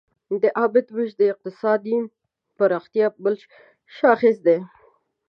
د 0.41 0.43
عاید 0.57 0.87
ویش 0.95 1.11
د 1.17 1.21
اقتصادي 1.33 1.97
پراختیا 2.57 3.07
بل 3.23 3.35
شاخص 3.97 4.37
دی. 4.45 4.57